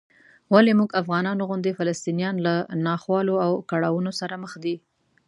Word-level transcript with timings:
ولې 0.53 0.71
موږ 0.79 0.89
افغانانو 1.01 1.47
غوندې 1.49 1.77
فلسطینیان 1.79 2.35
له 2.47 2.53
ناخوالو 2.85 3.35
او 3.45 3.51
کړاوونو 3.69 4.11
سره 4.19 4.35
مخ 4.43 4.53
دي؟ 4.63 4.75